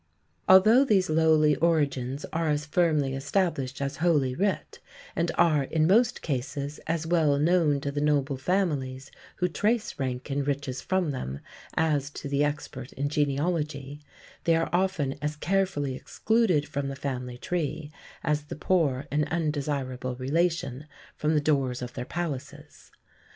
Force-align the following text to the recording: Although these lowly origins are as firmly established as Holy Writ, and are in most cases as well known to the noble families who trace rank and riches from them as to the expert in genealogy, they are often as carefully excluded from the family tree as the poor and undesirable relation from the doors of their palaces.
Although 0.49 0.83
these 0.83 1.11
lowly 1.11 1.55
origins 1.57 2.25
are 2.33 2.49
as 2.49 2.65
firmly 2.65 3.13
established 3.13 3.79
as 3.83 3.97
Holy 3.97 4.33
Writ, 4.33 4.79
and 5.15 5.29
are 5.37 5.61
in 5.65 5.85
most 5.85 6.23
cases 6.23 6.79
as 6.87 7.05
well 7.05 7.37
known 7.37 7.79
to 7.81 7.91
the 7.91 8.01
noble 8.01 8.35
families 8.35 9.11
who 9.35 9.47
trace 9.47 9.99
rank 9.99 10.31
and 10.31 10.47
riches 10.47 10.81
from 10.81 11.11
them 11.11 11.39
as 11.75 12.09
to 12.17 12.27
the 12.27 12.43
expert 12.43 12.91
in 12.93 13.09
genealogy, 13.09 14.01
they 14.45 14.55
are 14.55 14.71
often 14.73 15.13
as 15.21 15.35
carefully 15.35 15.93
excluded 15.93 16.67
from 16.67 16.87
the 16.87 16.95
family 16.95 17.37
tree 17.37 17.91
as 18.23 18.45
the 18.45 18.55
poor 18.55 19.05
and 19.11 19.27
undesirable 19.29 20.15
relation 20.15 20.87
from 21.15 21.35
the 21.35 21.39
doors 21.41 21.79
of 21.79 21.93
their 21.93 22.05
palaces. 22.05 22.89